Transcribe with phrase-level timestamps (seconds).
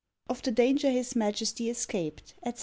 [0.27, 2.53] Of the Danger his Majesty escaped, &c.